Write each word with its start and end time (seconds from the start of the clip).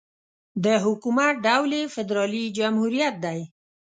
د 0.63 0.65
حکومت 0.85 1.33
ډول 1.45 1.71
یې 1.79 1.91
فدرالي 1.95 2.45
جمهوريت 2.57 3.15
دی. 3.25 3.39